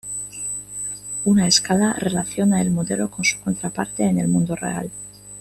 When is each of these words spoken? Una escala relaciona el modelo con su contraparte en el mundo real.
Una 1.25 1.45
escala 1.45 1.93
relaciona 1.93 2.59
el 2.59 2.71
modelo 2.71 3.11
con 3.11 3.23
su 3.23 3.39
contraparte 3.39 4.03
en 4.03 4.17
el 4.17 4.27
mundo 4.27 4.55
real. 4.55 4.89